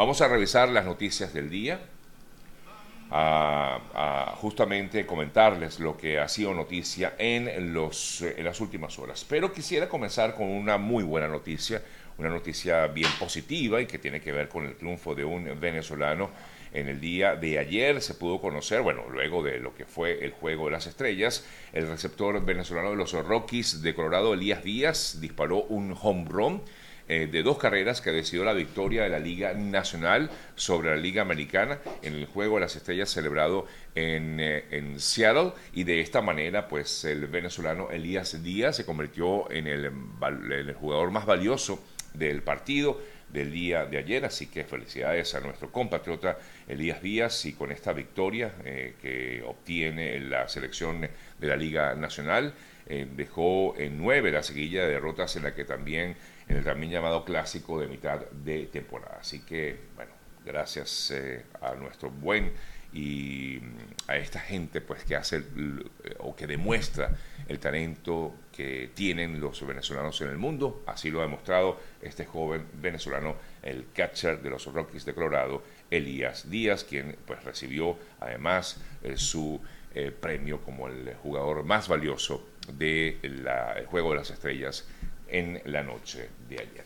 Vamos 0.00 0.22
a 0.22 0.28
revisar 0.28 0.70
las 0.70 0.86
noticias 0.86 1.34
del 1.34 1.50
día, 1.50 1.78
a, 3.10 4.32
justamente 4.38 5.04
comentarles 5.04 5.78
lo 5.78 5.94
que 5.94 6.18
ha 6.18 6.26
sido 6.26 6.54
noticia 6.54 7.16
en, 7.18 7.74
los, 7.74 8.22
en 8.22 8.42
las 8.42 8.62
últimas 8.62 8.98
horas. 8.98 9.26
Pero 9.28 9.52
quisiera 9.52 9.90
comenzar 9.90 10.34
con 10.34 10.46
una 10.48 10.78
muy 10.78 11.04
buena 11.04 11.28
noticia, 11.28 11.82
una 12.16 12.30
noticia 12.30 12.86
bien 12.86 13.10
positiva 13.18 13.82
y 13.82 13.84
que 13.84 13.98
tiene 13.98 14.22
que 14.22 14.32
ver 14.32 14.48
con 14.48 14.64
el 14.64 14.74
triunfo 14.74 15.14
de 15.14 15.26
un 15.26 15.60
venezolano 15.60 16.30
en 16.72 16.88
el 16.88 16.98
día 16.98 17.36
de 17.36 17.58
ayer 17.58 18.00
se 18.00 18.14
pudo 18.14 18.40
conocer, 18.40 18.80
bueno, 18.80 19.02
luego 19.10 19.42
de 19.42 19.58
lo 19.58 19.74
que 19.74 19.84
fue 19.84 20.24
el 20.24 20.30
Juego 20.30 20.66
de 20.66 20.70
las 20.70 20.86
Estrellas, 20.86 21.44
el 21.74 21.86
receptor 21.86 22.42
venezolano 22.42 22.90
de 22.90 22.96
los 22.96 23.12
Rockies 23.12 23.82
de 23.82 23.94
Colorado, 23.94 24.32
Elías 24.32 24.64
Díaz, 24.64 25.20
disparó 25.20 25.64
un 25.64 25.94
home 26.00 26.24
run 26.26 26.62
eh, 27.12 27.26
de 27.26 27.42
dos 27.42 27.58
carreras 27.58 28.00
que 28.00 28.12
decidió 28.12 28.44
la 28.44 28.52
victoria 28.52 29.02
de 29.02 29.08
la 29.08 29.18
Liga 29.18 29.52
Nacional 29.52 30.30
sobre 30.54 30.90
la 30.90 30.96
Liga 30.96 31.22
Americana 31.22 31.80
en 32.02 32.14
el 32.14 32.26
Juego 32.26 32.54
de 32.54 32.60
las 32.60 32.76
Estrellas 32.76 33.10
celebrado 33.10 33.66
en, 33.96 34.38
eh, 34.38 34.66
en 34.70 35.00
Seattle. 35.00 35.50
Y 35.72 35.82
de 35.82 36.02
esta 36.02 36.22
manera 36.22 36.68
pues 36.68 37.04
el 37.04 37.26
venezolano 37.26 37.90
Elías 37.90 38.40
Díaz 38.44 38.76
se 38.76 38.84
convirtió 38.86 39.50
en 39.50 39.66
el, 39.66 40.72
jugador 40.74 41.10
más 41.10 41.26
valioso 41.26 41.82
del 42.14 42.44
partido 42.44 43.00
del 43.28 43.50
día 43.50 43.86
de 43.86 43.98
ayer, 43.98 44.24
así 44.24 44.46
que 44.46 44.62
felicidades 44.62 45.34
a 45.34 45.40
nuestro 45.40 45.72
compatriota 45.72 46.38
Elías 46.68 47.02
Díaz 47.02 47.44
y 47.44 47.54
con 47.54 47.72
esta 47.72 47.92
victoria 47.92 48.54
eh, 48.64 48.94
que 49.02 49.42
obtiene 49.44 50.20
la 50.20 50.48
selección 50.48 51.00
de 51.00 51.48
la 51.48 51.56
Liga 51.56 51.92
Nacional, 51.96 52.54
dejó 53.16 53.76
en 53.78 53.98
nueve 53.98 54.32
la 54.32 54.42
seguilla 54.42 54.82
de 54.82 54.94
derrotas 54.94 55.36
en 55.36 55.44
la 55.44 55.54
que 55.54 55.64
también, 55.64 56.16
en 56.50 56.56
el 56.56 56.64
también 56.64 56.90
llamado 56.90 57.24
clásico 57.24 57.80
de 57.80 57.86
mitad 57.86 58.18
de 58.18 58.66
temporada. 58.66 59.18
Así 59.20 59.40
que, 59.40 59.78
bueno, 59.94 60.10
gracias 60.44 61.12
eh, 61.12 61.44
a 61.60 61.74
nuestro 61.74 62.10
buen 62.10 62.52
y 62.92 63.60
mm, 63.62 64.10
a 64.10 64.16
esta 64.16 64.40
gente 64.40 64.80
pues 64.80 65.04
que 65.04 65.14
hace 65.14 65.44
o 66.18 66.34
que 66.34 66.48
demuestra 66.48 67.16
el 67.46 67.60
talento 67.60 68.34
que 68.50 68.90
tienen 68.94 69.40
los 69.40 69.64
venezolanos 69.64 70.20
en 70.22 70.30
el 70.30 70.38
mundo. 70.38 70.82
Así 70.86 71.08
lo 71.08 71.20
ha 71.20 71.22
demostrado 71.22 71.78
este 72.02 72.26
joven 72.26 72.66
venezolano, 72.82 73.36
el 73.62 73.86
catcher 73.94 74.42
de 74.42 74.50
los 74.50 74.66
Rockies 74.66 75.04
de 75.04 75.14
Colorado, 75.14 75.62
Elías 75.88 76.50
Díaz, 76.50 76.82
quien 76.82 77.16
pues 77.26 77.44
recibió 77.44 77.96
además 78.18 78.82
eh, 79.04 79.16
su 79.16 79.60
eh, 79.94 80.10
premio 80.10 80.60
como 80.62 80.88
el 80.88 81.14
jugador 81.14 81.62
más 81.62 81.86
valioso 81.86 82.44
del 82.76 83.86
Juego 83.86 84.10
de 84.10 84.16
las 84.16 84.30
Estrellas 84.30 84.88
en 85.30 85.60
la 85.66 85.82
noche 85.82 86.28
de 86.48 86.56
ayer. 86.56 86.84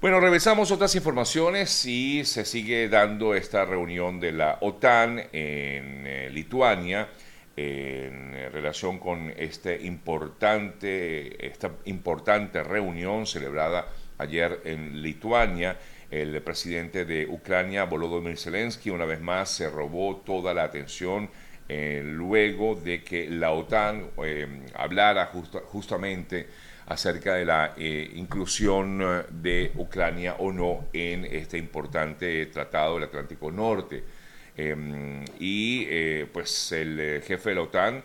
Bueno, 0.00 0.20
revisamos 0.20 0.70
otras 0.70 0.94
informaciones 0.96 1.86
y 1.86 2.24
se 2.24 2.44
sigue 2.44 2.88
dando 2.88 3.34
esta 3.34 3.64
reunión 3.64 4.20
de 4.20 4.32
la 4.32 4.58
OTAN 4.60 5.18
en 5.18 6.06
eh, 6.06 6.28
Lituania 6.30 7.08
en 7.56 8.32
relación 8.52 8.98
con 8.98 9.32
este 9.36 9.80
importante, 9.82 11.46
esta 11.46 11.70
importante 11.84 12.62
reunión 12.64 13.26
celebrada 13.26 13.88
ayer 14.18 14.60
en 14.64 15.00
Lituania. 15.02 15.78
El 16.10 16.40
presidente 16.42 17.04
de 17.04 17.26
Ucrania, 17.26 17.84
Volodymyr 17.84 18.36
Zelensky, 18.36 18.90
una 18.90 19.04
vez 19.04 19.20
más 19.20 19.50
se 19.50 19.70
robó 19.70 20.16
toda 20.16 20.52
la 20.52 20.64
atención 20.64 21.30
eh, 21.68 22.02
luego 22.04 22.74
de 22.74 23.02
que 23.02 23.28
la 23.30 23.52
OTAN 23.52 24.10
eh, 24.22 24.46
hablara 24.74 25.30
justamente 25.66 26.46
acerca 26.86 27.34
de 27.34 27.44
la 27.44 27.74
eh, 27.76 28.10
inclusión 28.14 29.00
eh, 29.02 29.22
de 29.30 29.72
Ucrania 29.76 30.36
o 30.38 30.52
no 30.52 30.86
en 30.92 31.24
este 31.24 31.58
importante 31.58 32.46
tratado 32.46 32.94
del 32.94 33.04
Atlántico 33.04 33.50
Norte. 33.50 34.04
Em, 34.56 35.24
y 35.40 35.86
eh, 35.88 36.26
pues 36.32 36.72
el 36.72 37.22
jefe 37.22 37.50
de 37.50 37.54
la 37.54 37.62
OTAN 37.62 38.04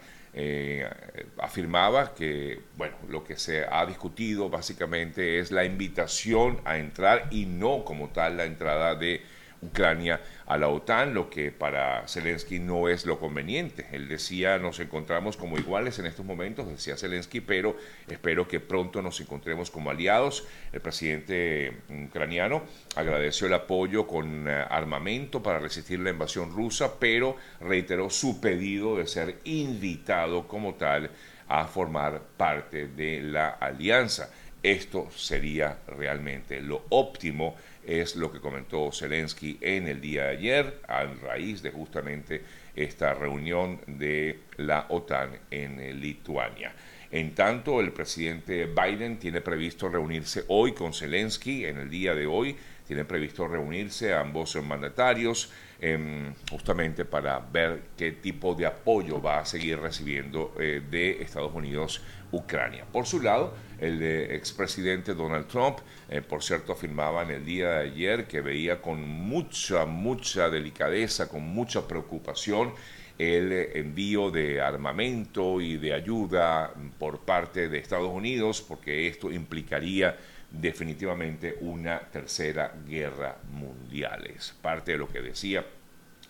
afirmaba 1.40 2.14
que, 2.14 2.60
bueno, 2.78 2.96
lo 3.10 3.24
que 3.24 3.36
se 3.36 3.66
ha 3.66 3.86
discutido 3.86 4.50
básicamente 4.50 5.40
es 5.40 5.52
la 5.52 5.66
invitación 5.66 6.62
a 6.66 6.78
entrar 6.78 7.28
y 7.32 7.46
no 7.46 7.84
como 7.84 8.10
tal 8.10 8.38
la 8.38 8.46
entrada 8.46 8.96
de 8.96 9.22
Ucrania 9.62 10.22
a 10.46 10.58
la 10.58 10.70
OTAN, 10.70 11.14
lo 11.14 11.30
que 11.30 11.52
para 11.52 12.08
Zelensky 12.08 12.60
no 12.60 12.88
es 12.90 13.06
lo 13.06 13.20
conveniente. 13.20 13.88
Él 13.92 14.08
decía, 14.08 14.58
nos 14.58 14.80
encontramos 14.80 15.38
como 15.38 15.58
iguales 15.58 16.00
en 16.00 16.06
estos 16.06 16.26
momentos, 16.26 16.68
decía 16.68 16.98
Zelensky, 16.98 17.42
pero 17.42 17.76
espero 18.08 18.48
que 18.48 18.60
pronto 18.60 19.02
nos 19.02 19.20
encontremos 19.20 19.70
como 19.70 19.90
aliados. 19.90 20.48
El 20.72 20.82
presidente 20.82 21.74
ucraniano 22.08 22.64
agradeció 22.96 23.48
el 23.48 23.54
apoyo 23.54 24.08
con 24.08 24.48
eh, 24.48 24.66
armamento 24.70 25.44
para 25.44 25.60
resistir 25.60 26.00
la 26.00 26.10
invasión 26.10 26.52
rusa, 26.52 27.00
pero 27.00 27.36
reiteró 27.60 28.10
su 28.10 28.40
pedido 28.40 28.98
de 28.98 29.08
ser 29.08 29.40
invitado 29.44 30.48
como 30.48 30.76
tal 30.76 31.12
a 31.50 31.66
formar 31.66 32.22
parte 32.38 32.88
de 32.88 33.22
la 33.22 33.50
alianza. 33.50 34.30
Esto 34.62 35.10
sería 35.16 35.78
realmente 35.88 36.62
lo 36.62 36.86
óptimo 36.90 37.56
es 37.86 38.16
lo 38.16 38.32
que 38.32 38.40
comentó 38.40 38.92
Zelensky 38.92 39.58
en 39.62 39.88
el 39.88 40.02
día 40.02 40.26
de 40.26 40.30
ayer, 40.30 40.82
a 40.88 41.06
raíz 41.06 41.64
de 41.64 41.72
justamente 41.72 42.42
esta 42.76 43.14
reunión 43.14 43.80
de 43.88 44.40
la 44.58 44.86
OTAN 44.90 45.32
en 45.50 46.00
Lituania. 46.00 46.74
En 47.12 47.34
tanto, 47.34 47.80
el 47.80 47.92
presidente 47.92 48.66
Biden 48.66 49.18
tiene 49.18 49.42
previsto 49.42 49.90
reunirse 49.90 50.44
hoy 50.50 50.74
con 50.74 50.94
Zelensky, 50.94 51.66
en 51.66 51.78
el 51.80 51.90
día 51.90 52.14
de 52.14 52.28
hoy, 52.28 52.56
tienen 52.86 53.06
previsto 53.06 53.48
reunirse 53.48 54.14
ambos 54.14 54.56
mandatarios 54.64 55.52
em, 55.80 56.34
justamente 56.50 57.06
para 57.06 57.40
ver 57.40 57.82
qué 57.98 58.12
tipo 58.14 58.56
de 58.56 58.66
apoyo 58.66 59.22
va 59.22 59.40
a 59.40 59.46
seguir 59.46 59.80
recibiendo 59.80 60.54
eh, 60.60 60.82
de 60.90 61.22
Estados 61.22 61.54
Unidos 61.54 62.02
Ucrania. 62.32 62.86
Por 62.92 63.06
su 63.06 63.22
lado, 63.22 63.54
el 63.80 64.02
expresidente 64.04 65.14
Donald 65.14 65.48
Trump, 65.48 65.80
eh, 66.10 66.22
por 66.22 66.44
cierto, 66.44 66.74
afirmaba 66.74 67.24
en 67.24 67.32
el 67.32 67.46
día 67.46 67.70
de 67.70 67.90
ayer 67.90 68.28
que 68.28 68.42
veía 68.42 68.82
con 68.82 69.08
mucha, 69.08 69.86
mucha 69.86 70.50
delicadeza, 70.50 71.30
con 71.30 71.44
mucha 71.44 71.88
preocupación, 71.88 72.74
el 73.18 73.52
envío 73.52 74.32
de 74.32 74.62
armamento 74.62 75.60
y 75.60 75.78
de 75.78 75.94
ayuda 75.94 76.74
por 76.98 77.20
parte 77.20 77.68
de 77.68 77.80
Estados 77.80 78.10
Unidos, 78.10 78.64
porque 78.66 79.08
esto 79.08 79.30
implicaría 79.30 80.18
definitivamente 80.50 81.58
una 81.62 82.00
tercera 82.00 82.74
guerra 82.88 83.38
mundial. 83.52 84.26
Es 84.28 84.56
parte 84.62 84.94
de 84.94 84.98
lo 84.98 85.10
que 85.10 85.22
decía 85.22 85.66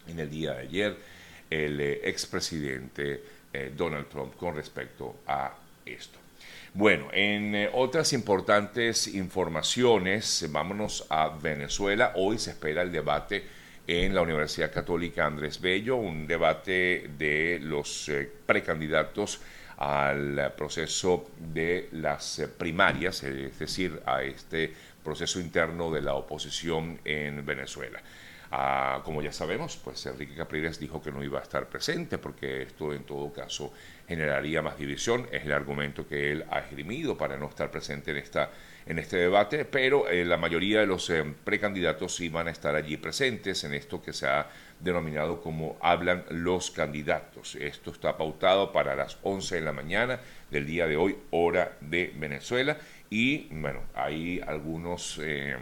en 0.08 0.20
el 0.20 0.30
día 0.30 0.54
de 0.54 0.62
ayer 0.62 0.98
el 1.50 1.80
eh, 1.80 2.02
expresidente 2.04 3.24
eh, 3.54 3.72
Donald 3.76 4.08
Trump 4.08 4.36
con 4.36 4.56
respecto 4.56 5.22
a 5.28 5.56
esto. 5.94 6.20
Bueno, 6.74 7.08
en 7.12 7.56
eh, 7.56 7.70
otras 7.74 8.14
importantes 8.14 9.08
informaciones, 9.08 10.46
vámonos 10.50 11.06
a 11.10 11.30
Venezuela. 11.30 12.14
Hoy 12.16 12.38
se 12.38 12.52
espera 12.52 12.84
el 12.84 12.92
debate 12.92 13.44
en 13.88 14.14
la 14.14 14.22
Universidad 14.22 14.72
Católica 14.72 15.26
Andrés 15.26 15.60
Bello, 15.60 15.96
un 15.96 16.28
debate 16.28 17.10
de 17.18 17.60
los 17.62 18.08
eh, 18.10 18.30
precandidatos 18.46 19.42
al 19.78 20.54
proceso 20.56 21.32
de 21.38 21.90
las 21.94 22.42
primarias, 22.58 23.24
es 23.24 23.58
decir, 23.58 24.00
a 24.06 24.22
este 24.22 24.72
proceso 25.04 25.40
interno 25.40 25.90
de 25.90 26.02
la 26.02 26.14
oposición 26.14 27.00
en 27.04 27.46
Venezuela. 27.46 28.00
Ah, 28.52 29.02
como 29.06 29.22
ya 29.22 29.32
sabemos, 29.32 29.78
pues 29.78 30.06
Enrique 30.08 30.36
Capriles 30.36 30.80
dijo 30.80 31.02
que 31.02 31.12
no 31.12 31.24
iba 31.24 31.40
a 31.40 31.44
estar 31.44 31.68
presente 31.68 32.18
porque 32.18 32.64
esto 32.64 32.94
en 32.94 33.04
todo 33.04 33.32
caso 33.32 33.72
generaría 34.10 34.64
más 34.64 34.76
división. 34.76 35.28
Es 35.32 35.46
el 35.46 35.52
argumento 35.52 36.08
que 36.08 36.32
él 36.32 36.44
ha 36.50 36.60
esgrimido 36.60 37.16
para 37.16 37.38
no 37.38 37.48
estar 37.48 37.70
presente 37.70 38.10
en, 38.10 38.18
esta, 38.18 38.50
en 38.88 38.98
este 38.98 39.18
debate, 39.18 39.66
pero 39.66 40.10
eh, 40.10 40.26
la 40.26 40.36
mayoría 40.36 40.80
de 40.80 40.88
los 40.88 41.12
eh, 41.12 41.24
precandidatos 41.44 42.16
sí 42.16 42.28
van 42.28 42.48
a 42.48 42.52
estar 42.52 42.74
allí 42.74 42.98
presentes 42.98 43.64
en 43.66 43.76
esto 43.76 44.02
que 44.02 44.12
se 44.12 44.26
ha 44.26 44.50
denominado 44.80 45.40
como 45.42 45.78
hablan 45.80 46.26
los 46.32 46.72
candidatos. 46.72 47.56
Esto 47.56 47.92
está 47.92 48.18
pautado 48.18 48.74
para 48.74 48.96
las 48.96 49.20
11 49.22 49.56
de 49.56 49.62
la 49.62 49.74
mañana 49.74 50.20
del 50.50 50.66
día 50.66 50.88
de 50.88 50.98
hoy, 50.98 51.16
hora 51.30 51.78
de 51.80 52.12
Venezuela, 52.18 52.78
y 53.12 53.48
bueno, 53.52 53.82
hay 53.94 54.42
algunos, 54.46 55.20
eh, 55.22 55.56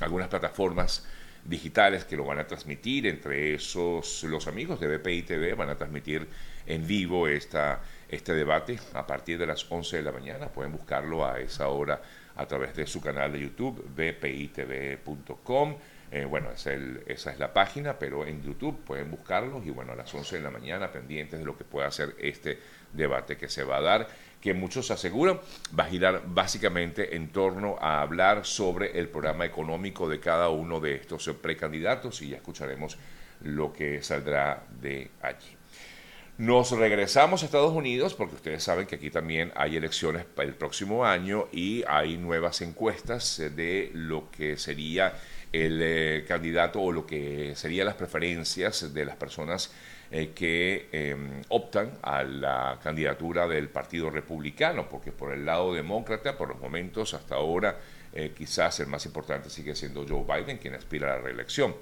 algunas 0.00 0.28
plataformas 0.28 1.06
digitales 1.44 2.06
que 2.06 2.16
lo 2.16 2.24
van 2.24 2.38
a 2.38 2.46
transmitir, 2.46 3.06
entre 3.06 3.54
esos 3.54 4.24
los 4.24 4.46
amigos 4.46 4.80
de 4.80 4.96
BPI 4.96 5.22
TV 5.22 5.52
van 5.52 5.68
a 5.68 5.76
transmitir 5.76 6.26
en 6.66 6.86
vivo 6.86 7.28
esta, 7.28 7.80
este 8.08 8.34
debate 8.34 8.78
a 8.94 9.06
partir 9.06 9.38
de 9.38 9.46
las 9.46 9.70
11 9.70 9.98
de 9.98 10.02
la 10.02 10.12
mañana, 10.12 10.48
pueden 10.48 10.72
buscarlo 10.72 11.26
a 11.26 11.40
esa 11.40 11.68
hora 11.68 12.00
a 12.36 12.46
través 12.46 12.74
de 12.76 12.86
su 12.86 13.00
canal 13.00 13.32
de 13.32 13.40
YouTube, 13.40 13.84
bpitv.com. 13.94 15.76
Eh, 16.12 16.24
bueno, 16.24 16.50
esa 16.52 16.72
es 17.06 17.38
la 17.38 17.52
página, 17.52 17.98
pero 17.98 18.24
en 18.24 18.42
YouTube 18.42 18.78
pueden 18.84 19.10
buscarlos 19.10 19.66
y 19.66 19.70
bueno, 19.70 19.92
a 19.92 19.96
las 19.96 20.14
11 20.14 20.36
de 20.36 20.42
la 20.42 20.50
mañana 20.50 20.92
pendientes 20.92 21.40
de 21.40 21.44
lo 21.44 21.56
que 21.56 21.64
pueda 21.64 21.90
ser 21.90 22.14
este 22.18 22.60
debate 22.92 23.36
que 23.36 23.48
se 23.48 23.64
va 23.64 23.78
a 23.78 23.80
dar, 23.80 24.08
que 24.40 24.54
muchos 24.54 24.90
aseguran 24.92 25.40
va 25.76 25.84
a 25.84 25.88
girar 25.88 26.22
básicamente 26.26 27.16
en 27.16 27.28
torno 27.30 27.76
a 27.80 28.02
hablar 28.02 28.46
sobre 28.46 28.98
el 28.98 29.08
programa 29.08 29.44
económico 29.44 30.08
de 30.08 30.20
cada 30.20 30.48
uno 30.48 30.78
de 30.78 30.94
estos 30.94 31.28
precandidatos 31.42 32.22
y 32.22 32.28
ya 32.28 32.36
escucharemos 32.36 32.96
lo 33.42 33.72
que 33.72 34.02
saldrá 34.02 34.64
de 34.80 35.10
allí. 35.22 35.56
Nos 36.38 36.70
regresamos 36.70 37.42
a 37.42 37.46
Estados 37.46 37.72
Unidos 37.72 38.12
porque 38.12 38.34
ustedes 38.34 38.62
saben 38.62 38.86
que 38.86 38.96
aquí 38.96 39.08
también 39.08 39.52
hay 39.56 39.76
elecciones 39.76 40.26
el 40.36 40.54
próximo 40.54 41.06
año 41.06 41.48
y 41.50 41.82
hay 41.88 42.18
nuevas 42.18 42.60
encuestas 42.60 43.38
de 43.56 43.90
lo 43.94 44.30
que 44.30 44.58
sería 44.58 45.14
el 45.50 45.80
eh, 45.82 46.24
candidato 46.28 46.82
o 46.82 46.92
lo 46.92 47.06
que 47.06 47.54
serían 47.56 47.86
las 47.86 47.94
preferencias 47.94 48.92
de 48.92 49.04
las 49.06 49.16
personas 49.16 49.72
eh, 50.10 50.32
que 50.34 50.90
em, 50.92 51.40
optan 51.48 51.92
a 52.02 52.22
la 52.22 52.78
candidatura 52.82 53.48
del 53.48 53.70
Partido 53.70 54.10
Republicano, 54.10 54.90
porque 54.90 55.12
por 55.12 55.32
el 55.32 55.46
lado 55.46 55.72
demócrata, 55.72 56.36
por 56.36 56.50
los 56.50 56.60
momentos 56.60 57.14
hasta 57.14 57.36
ahora, 57.36 57.78
eh, 58.12 58.34
quizás 58.36 58.78
el 58.80 58.88
más 58.88 59.06
importante 59.06 59.48
sigue 59.48 59.74
siendo 59.74 60.06
Joe 60.06 60.24
Biden, 60.24 60.58
quien 60.58 60.74
aspira 60.74 61.14
a 61.14 61.16
la 61.16 61.22
reelección. 61.22 61.74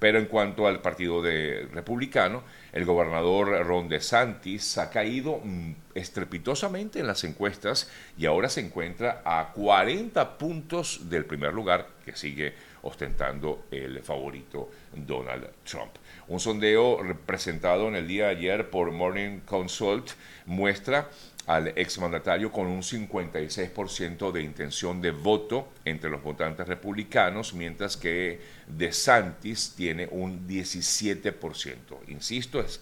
Pero 0.00 0.18
en 0.18 0.26
cuanto 0.26 0.66
al 0.66 0.80
Partido 0.80 1.22
de 1.22 1.68
Republicano, 1.72 2.42
el 2.72 2.84
gobernador 2.86 3.64
Ron 3.66 3.88
DeSantis 3.88 4.78
ha 4.78 4.90
caído 4.90 5.40
mm, 5.44 5.72
estrepitosamente 5.94 6.98
en 6.98 7.06
las 7.06 7.22
encuestas 7.22 7.90
y 8.18 8.26
ahora 8.26 8.48
se 8.48 8.60
encuentra 8.60 9.22
a 9.24 9.52
40 9.52 10.38
puntos 10.38 11.10
del 11.10 11.26
primer 11.26 11.52
lugar 11.52 11.86
que 12.04 12.16
sigue 12.16 12.54
ostentando 12.82 13.66
el 13.70 14.00
favorito 14.00 14.70
Donald 14.94 15.48
Trump. 15.64 15.92
Un 16.28 16.40
sondeo 16.40 16.98
presentado 17.26 17.88
en 17.88 17.96
el 17.96 18.08
día 18.08 18.26
de 18.26 18.36
ayer 18.36 18.70
por 18.70 18.90
Morning 18.90 19.40
Consult 19.40 20.12
muestra 20.46 21.10
al 21.50 21.72
exmandatario 21.74 22.52
con 22.52 22.68
un 22.68 22.80
56% 22.80 24.30
de 24.30 24.40
intención 24.40 25.02
de 25.02 25.10
voto 25.10 25.72
entre 25.84 26.08
los 26.08 26.22
votantes 26.22 26.68
republicanos, 26.68 27.54
mientras 27.54 27.96
que 27.96 28.40
DeSantis 28.68 29.74
tiene 29.76 30.06
un 30.12 30.46
17%. 30.46 31.74
Insisto, 32.06 32.60
es 32.60 32.80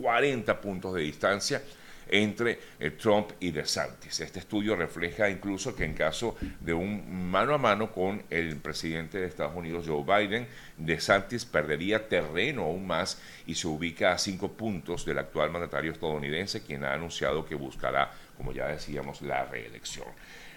40 0.00 0.60
puntos 0.60 0.94
de 0.94 1.00
distancia 1.00 1.60
entre 2.08 2.58
eh, 2.78 2.90
Trump 2.90 3.30
y 3.40 3.50
DeSantis. 3.50 4.20
Este 4.20 4.38
estudio 4.38 4.76
refleja 4.76 5.28
incluso 5.28 5.74
que 5.74 5.84
en 5.84 5.94
caso 5.94 6.36
de 6.60 6.72
un 6.72 7.30
mano 7.30 7.54
a 7.54 7.58
mano 7.58 7.90
con 7.90 8.22
el 8.30 8.56
presidente 8.56 9.18
de 9.18 9.26
Estados 9.26 9.56
Unidos, 9.56 9.86
Joe 9.86 10.04
Biden, 10.04 10.46
DeSantis 10.76 11.44
perdería 11.44 12.08
terreno 12.08 12.64
aún 12.64 12.86
más 12.86 13.20
y 13.46 13.54
se 13.54 13.66
ubica 13.68 14.12
a 14.12 14.18
cinco 14.18 14.52
puntos 14.52 15.04
del 15.04 15.18
actual 15.18 15.50
mandatario 15.50 15.92
estadounidense, 15.92 16.62
quien 16.62 16.84
ha 16.84 16.92
anunciado 16.92 17.44
que 17.44 17.54
buscará, 17.54 18.12
como 18.36 18.52
ya 18.52 18.68
decíamos, 18.68 19.22
la 19.22 19.44
reelección. 19.44 20.06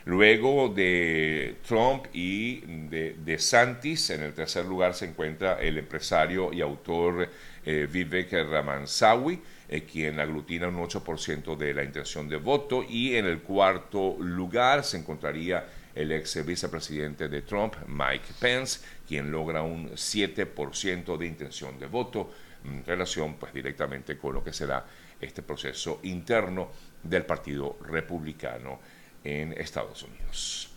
Luego 0.06 0.70
de 0.70 1.58
Trump 1.68 2.06
y 2.14 2.62
de 2.62 3.16
DeSantis, 3.24 4.10
en 4.10 4.24
el 4.24 4.34
tercer 4.34 4.66
lugar 4.66 4.94
se 4.94 5.06
encuentra 5.06 5.60
el 5.62 5.78
empresario 5.78 6.54
y 6.54 6.62
autor 6.62 7.30
eh, 7.66 7.88
Vivek 7.92 8.32
Ramansawi, 8.32 9.40
eh, 9.70 9.84
quien 9.84 10.20
aglutina 10.20 10.68
un 10.68 10.78
8% 10.78 11.56
de 11.56 11.74
la 11.74 11.84
intención 11.84 12.28
de 12.28 12.38
voto, 12.38 12.84
y 12.84 13.16
en 13.16 13.26
el 13.26 13.42
cuarto 13.42 14.18
lugar 14.20 14.84
se 14.84 14.98
encontraría 14.98 15.66
el 15.94 16.12
ex 16.12 16.46
vicepresidente 16.46 17.28
de 17.28 17.42
Trump, 17.44 17.76
Mike 17.88 18.34
Pence, 18.40 18.80
quien 19.08 19.32
logra 19.32 19.62
un 19.62 19.92
7% 19.92 21.18
de 21.18 21.26
intención 21.26 21.78
de 21.78 21.88
voto 21.88 22.32
en 22.66 22.84
relación 22.86 23.36
pues 23.36 23.54
directamente 23.54 24.18
con 24.18 24.34
lo 24.34 24.44
que 24.44 24.54
será 24.54 24.86
este 25.20 25.42
proceso 25.42 26.00
interno 26.04 26.72
del 27.04 27.26
Partido 27.26 27.78
Republicano 27.86 28.80
en 29.24 29.54
Estados 29.54 30.04
Unidos. 30.04 30.69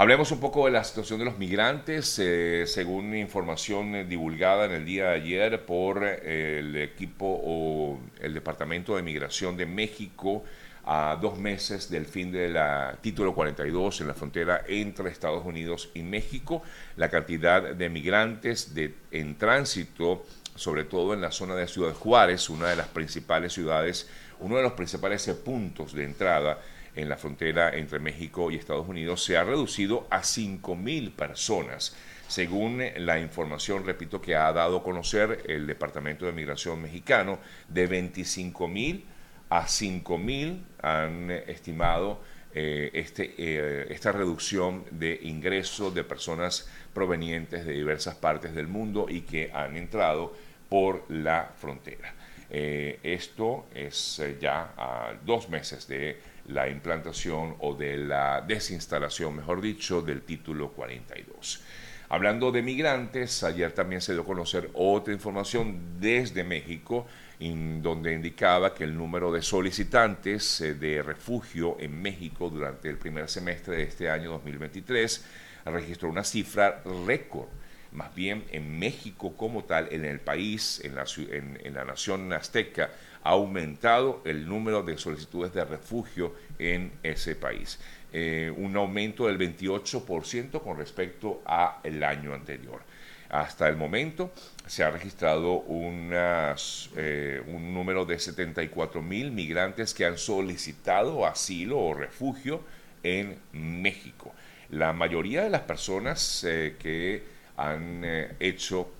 Hablemos 0.00 0.32
un 0.32 0.40
poco 0.40 0.64
de 0.64 0.70
la 0.70 0.82
situación 0.82 1.18
de 1.18 1.26
los 1.26 1.36
migrantes. 1.36 2.18
Eh, 2.18 2.64
según 2.66 3.14
información 3.14 3.94
eh, 3.94 4.04
divulgada 4.06 4.64
en 4.64 4.70
el 4.70 4.86
día 4.86 5.08
de 5.08 5.16
ayer 5.16 5.66
por 5.66 6.02
eh, 6.02 6.60
el 6.60 6.74
equipo 6.76 7.26
o 7.26 8.00
el 8.18 8.32
Departamento 8.32 8.96
de 8.96 9.02
Migración 9.02 9.58
de 9.58 9.66
México, 9.66 10.42
a 10.86 11.18
dos 11.20 11.36
meses 11.36 11.90
del 11.90 12.06
fin 12.06 12.32
del 12.32 12.56
título 13.02 13.34
42 13.34 14.00
en 14.00 14.06
la 14.06 14.14
frontera 14.14 14.62
entre 14.66 15.10
Estados 15.10 15.44
Unidos 15.44 15.90
y 15.92 16.02
México, 16.02 16.62
la 16.96 17.10
cantidad 17.10 17.62
de 17.62 17.88
migrantes 17.90 18.74
de, 18.74 18.94
en 19.10 19.36
tránsito, 19.36 20.24
sobre 20.54 20.84
todo 20.84 21.12
en 21.12 21.20
la 21.20 21.30
zona 21.30 21.54
de 21.56 21.68
Ciudad 21.68 21.92
Juárez, 21.92 22.48
una 22.48 22.68
de 22.68 22.76
las 22.76 22.88
principales 22.88 23.52
ciudades, 23.52 24.08
uno 24.38 24.56
de 24.56 24.62
los 24.62 24.72
principales 24.72 25.28
puntos 25.44 25.92
de 25.92 26.04
entrada 26.04 26.58
en 26.94 27.08
la 27.08 27.16
frontera 27.16 27.76
entre 27.76 27.98
México 27.98 28.50
y 28.50 28.56
Estados 28.56 28.88
Unidos 28.88 29.22
se 29.24 29.36
ha 29.36 29.44
reducido 29.44 30.06
a 30.10 30.20
5.000 30.20 31.12
personas. 31.12 31.96
Según 32.28 32.82
la 32.96 33.18
información, 33.18 33.84
repito, 33.84 34.20
que 34.20 34.36
ha 34.36 34.52
dado 34.52 34.78
a 34.78 34.82
conocer 34.82 35.42
el 35.46 35.66
Departamento 35.66 36.26
de 36.26 36.32
Migración 36.32 36.80
mexicano, 36.80 37.38
de 37.68 37.88
25.000 37.88 39.02
a 39.50 39.66
5.000 39.66 40.62
han 40.80 41.30
estimado 41.30 42.20
eh, 42.54 42.90
este, 42.94 43.34
eh, 43.36 43.86
esta 43.90 44.12
reducción 44.12 44.84
de 44.90 45.18
ingresos 45.22 45.94
de 45.94 46.04
personas 46.04 46.68
provenientes 46.94 47.64
de 47.64 47.72
diversas 47.72 48.14
partes 48.14 48.54
del 48.54 48.68
mundo 48.68 49.06
y 49.08 49.22
que 49.22 49.50
han 49.52 49.76
entrado 49.76 50.32
por 50.68 51.04
la 51.10 51.52
frontera. 51.56 52.14
Eh, 52.48 52.98
esto 53.02 53.66
es 53.74 54.22
ya 54.40 54.72
a 54.76 55.14
dos 55.24 55.48
meses 55.48 55.86
de 55.86 56.18
la 56.52 56.68
implantación 56.68 57.56
o 57.60 57.74
de 57.74 57.96
la 57.96 58.40
desinstalación, 58.40 59.36
mejor 59.36 59.60
dicho, 59.60 60.02
del 60.02 60.22
título 60.22 60.70
42. 60.72 61.62
Hablando 62.08 62.50
de 62.50 62.60
migrantes, 62.62 63.44
ayer 63.44 63.70
también 63.70 64.00
se 64.00 64.12
dio 64.12 64.22
a 64.22 64.24
conocer 64.24 64.68
otra 64.74 65.14
información 65.14 66.00
desde 66.00 66.42
México, 66.42 67.06
en 67.38 67.80
donde 67.82 68.12
indicaba 68.12 68.74
que 68.74 68.82
el 68.82 68.96
número 68.96 69.32
de 69.32 69.42
solicitantes 69.42 70.60
eh, 70.60 70.74
de 70.74 71.02
refugio 71.02 71.76
en 71.78 72.02
México 72.02 72.50
durante 72.50 72.90
el 72.90 72.98
primer 72.98 73.28
semestre 73.28 73.76
de 73.76 73.82
este 73.84 74.10
año 74.10 74.30
2023 74.30 75.24
registró 75.66 76.08
una 76.08 76.24
cifra 76.24 76.82
récord. 77.06 77.48
Más 77.92 78.12
bien 78.14 78.44
en 78.50 78.78
México 78.78 79.36
como 79.36 79.64
tal, 79.64 79.88
en 79.92 80.04
el 80.04 80.20
país, 80.20 80.80
en 80.84 80.96
la, 80.96 81.04
en 81.16 81.74
la 81.74 81.84
nación 81.84 82.32
azteca, 82.32 82.90
ha 83.22 83.30
aumentado 83.30 84.22
el 84.24 84.48
número 84.48 84.82
de 84.82 84.96
solicitudes 84.96 85.52
de 85.52 85.64
refugio 85.64 86.34
en 86.58 86.92
ese 87.02 87.34
país. 87.34 87.78
Eh, 88.12 88.52
un 88.56 88.76
aumento 88.76 89.26
del 89.26 89.38
28% 89.38 90.60
con 90.62 90.76
respecto 90.76 91.42
al 91.44 92.02
año 92.02 92.34
anterior. 92.34 92.80
Hasta 93.28 93.68
el 93.68 93.76
momento 93.76 94.32
se 94.66 94.82
ha 94.82 94.90
registrado 94.90 95.52
unas, 95.60 96.90
eh, 96.96 97.40
un 97.46 97.72
número 97.72 98.04
de 98.04 98.18
74 98.18 99.00
mil 99.00 99.30
migrantes 99.30 99.94
que 99.94 100.04
han 100.04 100.18
solicitado 100.18 101.24
asilo 101.24 101.78
o 101.78 101.94
refugio 101.94 102.62
en 103.04 103.38
México. 103.52 104.34
La 104.70 104.92
mayoría 104.92 105.44
de 105.44 105.50
las 105.50 105.62
personas 105.62 106.42
eh, 106.44 106.74
que 106.78 107.22
han 107.56 108.02
hecho 108.40 108.90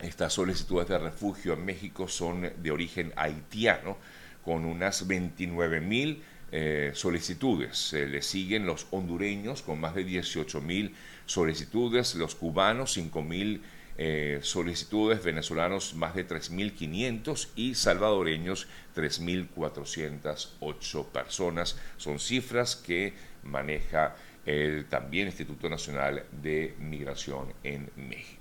estas 0.00 0.32
solicitudes 0.32 0.88
de 0.88 0.98
refugio 0.98 1.54
en 1.54 1.64
México 1.64 2.08
son 2.08 2.50
de 2.56 2.70
origen 2.70 3.12
haitiano, 3.16 3.96
con 4.44 4.64
unas 4.64 5.06
29 5.06 5.80
mil 5.80 6.22
eh, 6.50 6.92
solicitudes. 6.94 7.92
le 7.92 8.22
siguen 8.22 8.64
los 8.64 8.86
hondureños 8.90 9.62
con 9.62 9.80
más 9.80 9.94
de 9.94 10.04
18 10.04 10.60
mil 10.62 10.94
solicitudes, 11.26 12.14
los 12.14 12.34
cubanos 12.34 12.94
5 12.94 13.22
mil 13.22 13.62
eh, 13.98 14.38
solicitudes, 14.42 15.22
venezolanos 15.24 15.94
más 15.94 16.14
de 16.14 16.26
3.500 16.26 17.48
y 17.56 17.74
salvadoreños 17.74 18.68
3.408 18.94 21.04
personas. 21.06 21.76
Son 21.96 22.20
cifras 22.20 22.76
que 22.76 23.14
maneja 23.42 24.14
el 24.46 24.86
también 24.86 25.26
Instituto 25.26 25.68
Nacional 25.68 26.24
de 26.30 26.76
Migración 26.78 27.52
en 27.64 27.90
México. 27.96 28.37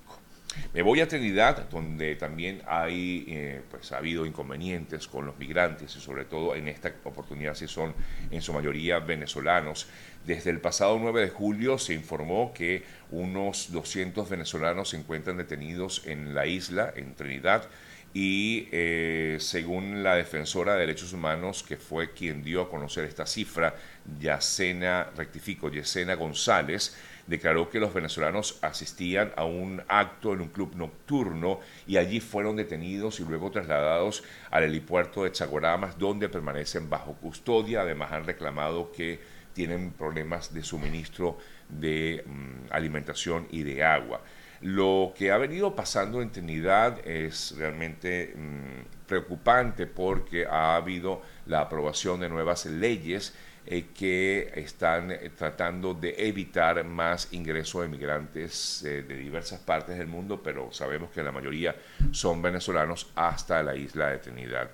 Me 0.73 0.81
voy 0.81 1.01
a 1.01 1.07
Trinidad, 1.07 1.69
donde 1.69 2.15
también 2.15 2.61
hay, 2.67 3.25
eh, 3.27 3.61
pues 3.69 3.91
ha 3.91 3.97
habido 3.97 4.25
inconvenientes 4.25 5.07
con 5.07 5.25
los 5.25 5.37
migrantes 5.37 5.95
y 5.95 5.99
sobre 5.99 6.25
todo 6.25 6.55
en 6.55 6.67
esta 6.67 6.93
oportunidad 7.03 7.55
si 7.55 7.67
son 7.67 7.93
en 8.31 8.41
su 8.41 8.53
mayoría 8.53 8.99
venezolanos. 8.99 9.87
Desde 10.25 10.49
el 10.49 10.59
pasado 10.59 10.99
9 10.99 11.21
de 11.21 11.29
julio 11.29 11.77
se 11.77 11.93
informó 11.93 12.53
que 12.53 12.83
unos 13.11 13.71
200 13.71 14.29
venezolanos 14.29 14.89
se 14.89 14.97
encuentran 14.97 15.37
detenidos 15.37 16.03
en 16.05 16.35
la 16.35 16.45
isla, 16.45 16.93
en 16.95 17.15
Trinidad, 17.15 17.69
y 18.13 18.67
eh, 18.71 19.37
según 19.39 20.03
la 20.03 20.15
defensora 20.15 20.73
de 20.73 20.79
derechos 20.79 21.13
humanos, 21.13 21.63
que 21.63 21.77
fue 21.77 22.13
quien 22.13 22.43
dio 22.43 22.63
a 22.63 22.69
conocer 22.69 23.05
esta 23.05 23.25
cifra, 23.25 23.75
Yacena, 24.19 25.11
rectifico, 25.15 25.69
Yesena 25.69 26.15
González, 26.15 26.95
declaró 27.27 27.69
que 27.69 27.79
los 27.79 27.93
venezolanos 27.93 28.57
asistían 28.62 29.31
a 29.36 29.43
un 29.43 29.84
acto 29.88 30.34
en 30.34 30.41
un 30.41 30.48
club 30.48 30.75
nocturno 30.75 31.60
y 31.86 31.98
allí 31.98 32.19
fueron 32.19 32.55
detenidos 32.55 33.19
y 33.19 33.25
luego 33.25 33.51
trasladados 33.51 34.24
al 34.50 34.63
helipuerto 34.63 35.24
de 35.24 35.31
Chagoramas, 35.31 35.98
donde 36.00 36.29
permanecen 36.29 36.89
bajo 36.89 37.13
custodia. 37.13 37.81
Además, 37.81 38.12
han 38.13 38.25
reclamado 38.25 38.91
que 38.91 39.19
tienen 39.53 39.91
problemas 39.91 40.53
de 40.53 40.63
suministro 40.63 41.38
de 41.67 42.24
mm, 42.25 42.72
alimentación 42.72 43.48
y 43.51 43.63
de 43.63 43.84
agua. 43.84 44.22
Lo 44.62 45.13
que 45.15 45.31
ha 45.31 45.38
venido 45.38 45.75
pasando 45.75 46.22
en 46.22 46.31
Trinidad 46.31 47.00
es 47.07 47.53
realmente 47.57 48.34
mm, 48.36 49.05
preocupante 49.07 49.86
porque 49.86 50.46
ha 50.46 50.75
habido 50.75 51.22
la 51.46 51.62
aprobación 51.62 52.19
de 52.19 52.29
nuevas 52.29 52.65
leyes 52.65 53.36
eh, 53.69 53.88
que 53.93 54.50
están 54.55 55.12
eh, 55.12 55.29
tratando 55.38 55.93
de 55.93 56.15
evitar 56.17 56.86
más 56.86 57.33
ingreso 57.33 57.81
de 57.81 57.89
migrantes 57.89 58.81
eh, 58.86 59.01
de 59.01 59.17
diversas 59.17 59.59
partes 59.59 59.97
del 59.97 60.07
mundo, 60.07 60.41
pero 60.41 60.71
sabemos 60.71 61.12
que 61.12 61.21
la 61.21 61.33
mayoría 61.33 61.75
son 62.12 62.41
venezolanos 62.41 63.12
hasta 63.13 63.62
la 63.62 63.75
isla 63.75 64.07
de 64.07 64.19
Trinidad. 64.19 64.69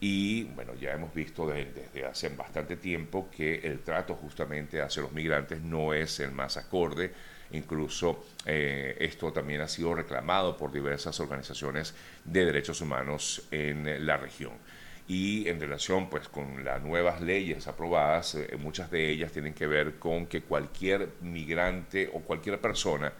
Y 0.00 0.44
bueno, 0.44 0.72
ya 0.74 0.92
hemos 0.92 1.12
visto 1.12 1.48
desde 1.48 2.06
hace 2.06 2.30
bastante 2.30 2.76
tiempo 2.76 3.28
que 3.30 3.56
el 3.56 3.80
trato 3.80 4.14
justamente 4.14 4.80
hacia 4.80 5.02
los 5.02 5.12
migrantes 5.12 5.60
no 5.60 5.92
es 5.92 6.18
el 6.20 6.32
más 6.32 6.56
acorde. 6.56 7.12
Incluso 7.52 8.24
esto 8.46 9.32
también 9.32 9.60
ha 9.60 9.68
sido 9.68 9.94
reclamado 9.94 10.56
por 10.56 10.72
diversas 10.72 11.20
organizaciones 11.20 11.94
de 12.24 12.46
derechos 12.46 12.80
humanos 12.80 13.42
en 13.50 14.06
la 14.06 14.16
región 14.16 14.52
y 15.10 15.48
en 15.48 15.58
relación 15.58 16.08
pues 16.08 16.28
con 16.28 16.64
las 16.64 16.80
nuevas 16.84 17.20
leyes 17.20 17.66
aprobadas, 17.66 18.36
eh, 18.36 18.56
muchas 18.60 18.92
de 18.92 19.10
ellas 19.10 19.32
tienen 19.32 19.54
que 19.54 19.66
ver 19.66 19.98
con 19.98 20.26
que 20.26 20.42
cualquier 20.42 21.14
migrante 21.22 22.08
o 22.14 22.20
cualquier 22.20 22.60
persona 22.60 23.12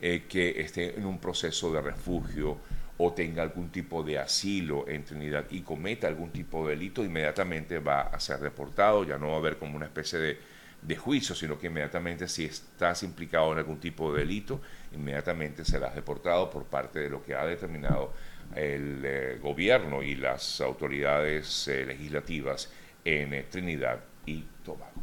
eh, 0.00 0.22
que 0.28 0.60
esté 0.60 0.96
en 0.96 1.04
un 1.04 1.18
proceso 1.18 1.72
de 1.72 1.80
refugio 1.80 2.58
o 2.96 3.12
tenga 3.12 3.42
algún 3.42 3.70
tipo 3.70 4.04
de 4.04 4.20
asilo 4.20 4.86
en 4.86 5.04
Trinidad 5.04 5.46
y 5.50 5.62
cometa 5.62 6.06
algún 6.06 6.30
tipo 6.30 6.64
de 6.64 6.76
delito, 6.76 7.02
inmediatamente 7.02 7.80
va 7.80 8.02
a 8.02 8.20
ser 8.20 8.38
deportado, 8.38 9.02
ya 9.02 9.18
no 9.18 9.30
va 9.30 9.34
a 9.34 9.38
haber 9.38 9.56
como 9.56 9.74
una 9.74 9.86
especie 9.86 10.20
de, 10.20 10.38
de 10.80 10.96
juicio, 10.96 11.34
sino 11.34 11.58
que 11.58 11.66
inmediatamente 11.66 12.28
si 12.28 12.44
estás 12.44 13.02
implicado 13.02 13.50
en 13.50 13.58
algún 13.58 13.80
tipo 13.80 14.12
de 14.12 14.20
delito, 14.20 14.60
inmediatamente 14.92 15.64
serás 15.64 15.96
deportado 15.96 16.48
por 16.48 16.66
parte 16.66 17.00
de 17.00 17.10
lo 17.10 17.24
que 17.24 17.34
ha 17.34 17.44
determinado 17.44 18.12
el 18.54 19.02
eh, 19.04 19.38
gobierno 19.40 20.02
y 20.02 20.14
las 20.14 20.60
autoridades 20.60 21.68
eh, 21.68 21.84
legislativas 21.86 22.70
en 23.04 23.34
eh, 23.34 23.46
Trinidad 23.50 24.00
y 24.26 24.44
Tobago. 24.64 25.02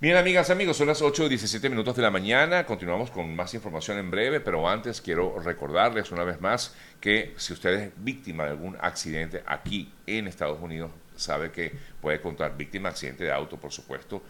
Bien, 0.00 0.16
amigas, 0.16 0.48
amigos, 0.50 0.76
son 0.76 0.86
las 0.86 1.02
8 1.02 1.26
y 1.26 1.28
17 1.30 1.68
minutos 1.68 1.96
de 1.96 2.02
la 2.02 2.10
mañana. 2.10 2.64
Continuamos 2.64 3.10
con 3.10 3.34
más 3.34 3.52
información 3.54 3.98
en 3.98 4.12
breve, 4.12 4.38
pero 4.38 4.68
antes 4.68 5.00
quiero 5.00 5.40
recordarles 5.40 6.12
una 6.12 6.22
vez 6.22 6.40
más 6.40 6.76
que 7.00 7.34
si 7.36 7.52
usted 7.52 7.70
es 7.70 7.92
víctima 7.96 8.44
de 8.44 8.50
algún 8.50 8.76
accidente 8.80 9.42
aquí 9.44 9.92
en 10.06 10.28
Estados 10.28 10.60
Unidos, 10.60 10.92
sabe 11.16 11.50
que 11.50 11.72
puede 12.00 12.20
contar 12.20 12.56
víctima 12.56 12.90
de 12.90 12.92
accidente 12.92 13.24
de 13.24 13.32
auto, 13.32 13.56
por 13.56 13.72
supuesto, 13.72 14.22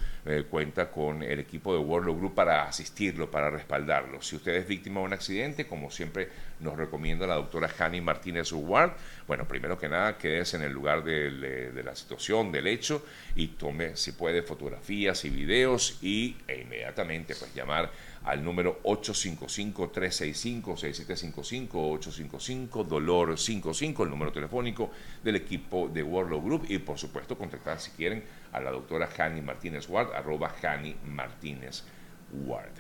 cuenta 0.48 0.90
con 0.90 1.22
el 1.22 1.38
equipo 1.38 1.74
de 1.74 1.80
World 1.80 2.16
Group 2.16 2.34
para 2.34 2.62
asistirlo, 2.62 3.30
para 3.30 3.50
respaldarlo. 3.50 4.22
Si 4.22 4.36
usted 4.36 4.54
es 4.54 4.66
víctima 4.66 5.00
de 5.00 5.06
un 5.06 5.12
accidente, 5.12 5.66
como 5.66 5.90
siempre 5.90 6.30
nos 6.60 6.76
recomienda 6.76 7.26
la 7.26 7.36
doctora 7.36 7.70
Hani 7.78 8.00
Martínez 8.00 8.52
Ward, 8.52 8.92
bueno, 9.26 9.46
primero 9.46 9.78
que 9.78 9.88
nada, 9.88 10.18
quédese 10.18 10.56
en 10.56 10.64
el 10.64 10.72
lugar 10.72 11.04
de, 11.04 11.70
la 11.84 11.94
situación, 11.94 12.50
del 12.50 12.66
hecho, 12.66 13.04
y 13.34 13.48
tome, 13.48 13.94
si 13.96 14.12
puede, 14.12 14.42
fotografías 14.42 15.22
y 15.24 15.30
videos 15.30 15.98
y 16.02 16.36
e 16.46 16.60
inmediatamente 16.62 17.34
pues 17.34 17.54
llamar 17.54 17.90
al 18.24 18.44
número 18.44 18.80
855-365-6755, 18.82 21.70
855-DOLOR55, 21.70 24.04
el 24.04 24.10
número 24.10 24.32
telefónico 24.32 24.90
del 25.22 25.36
equipo 25.36 25.88
de 25.88 26.02
World 26.02 26.44
Group 26.44 26.66
y 26.68 26.78
por 26.78 26.98
supuesto 26.98 27.38
contactar 27.38 27.78
si 27.80 27.92
quieren 27.92 28.24
a 28.52 28.60
la 28.60 28.70
doctora 28.70 29.06
Jani 29.06 29.40
Martínez 29.42 29.88
Ward, 29.88 30.12
arroba 30.14 30.48
Jani 30.60 30.96
Martínez 31.04 31.84
Ward. 32.32 32.72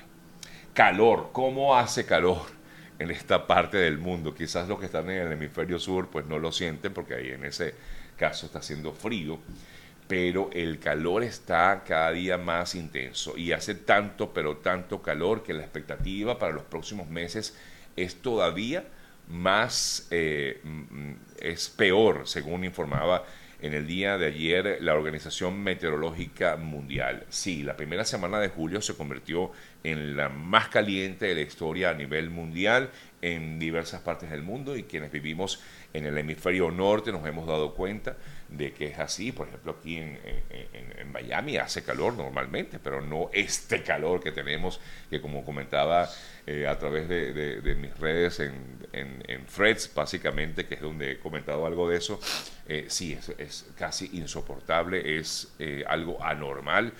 Calor, 0.74 1.30
¿cómo 1.32 1.76
hace 1.76 2.04
calor 2.04 2.57
en 2.98 3.10
esta 3.10 3.46
parte 3.46 3.76
del 3.78 3.98
mundo? 3.98 4.34
Quizás 4.34 4.68
los 4.68 4.78
que 4.78 4.86
están 4.86 5.10
en 5.10 5.26
el 5.26 5.32
hemisferio 5.32 5.78
sur 5.78 6.08
pues 6.08 6.26
no 6.26 6.38
lo 6.38 6.52
sienten 6.52 6.92
porque 6.92 7.14
ahí 7.14 7.28
en 7.28 7.44
ese 7.44 7.74
caso 8.16 8.46
está 8.46 8.58
haciendo 8.58 8.92
frío 8.92 9.38
pero 10.08 10.48
el 10.54 10.78
calor 10.78 11.22
está 11.22 11.84
cada 11.86 12.10
día 12.12 12.38
más 12.38 12.74
intenso 12.74 13.36
y 13.36 13.52
hace 13.52 13.74
tanto, 13.74 14.32
pero 14.32 14.56
tanto 14.56 15.02
calor 15.02 15.42
que 15.42 15.52
la 15.52 15.62
expectativa 15.62 16.38
para 16.38 16.54
los 16.54 16.64
próximos 16.64 17.08
meses 17.08 17.56
es 17.94 18.16
todavía 18.16 18.84
más, 19.28 20.08
eh, 20.10 20.60
mm, 20.64 21.12
es 21.40 21.68
peor, 21.68 22.26
según 22.26 22.64
informaba 22.64 23.24
en 23.60 23.74
el 23.74 23.86
día 23.86 24.16
de 24.16 24.26
ayer 24.26 24.78
la 24.80 24.94
Organización 24.94 25.62
Meteorológica 25.62 26.56
Mundial. 26.56 27.26
Sí, 27.28 27.62
la 27.62 27.76
primera 27.76 28.04
semana 28.04 28.40
de 28.40 28.48
julio 28.48 28.80
se 28.80 28.96
convirtió 28.96 29.50
en 29.50 29.52
la 29.82 30.28
más 30.28 30.68
caliente 30.68 31.26
de 31.26 31.34
la 31.34 31.40
historia 31.40 31.90
a 31.90 31.94
nivel 31.94 32.30
mundial 32.30 32.90
en 33.22 33.58
diversas 33.58 34.00
partes 34.00 34.30
del 34.30 34.42
mundo 34.42 34.76
y 34.76 34.82
quienes 34.84 35.10
vivimos 35.10 35.62
en 35.92 36.06
el 36.06 36.18
hemisferio 36.18 36.70
norte 36.70 37.12
nos 37.12 37.26
hemos 37.26 37.46
dado 37.46 37.74
cuenta 37.74 38.16
de 38.48 38.72
que 38.72 38.86
es 38.86 38.98
así. 38.98 39.32
Por 39.32 39.48
ejemplo, 39.48 39.76
aquí 39.78 39.98
en, 39.98 40.18
Miami 41.12 41.56
hace 41.56 41.82
calor 41.82 42.14
normalmente, 42.14 42.78
pero 42.78 43.00
no 43.00 43.30
este 43.32 43.82
calor 43.82 44.22
que 44.22 44.30
tenemos, 44.30 44.80
que 45.10 45.20
como 45.20 45.44
comentaba 45.44 46.08
eh, 46.46 46.66
a 46.66 46.78
través 46.78 47.08
de, 47.08 47.76
mis 47.78 47.96
redes 47.98 48.40
en, 48.40 48.78
en, 48.92 49.46
Freds, 49.46 49.92
básicamente, 49.94 50.66
que 50.66 50.74
es 50.74 50.80
donde 50.80 51.12
he 51.12 51.18
comentado 51.18 51.66
algo 51.66 51.88
de 51.88 51.96
eso, 51.96 52.20
eh, 52.66 52.86
sí, 52.88 53.14
es, 53.14 53.30
es, 53.38 53.66
casi 53.76 54.10
insoportable, 54.12 55.18
es 55.18 55.52
eh, 55.58 55.84
algo 55.86 56.22
anormal. 56.22 56.92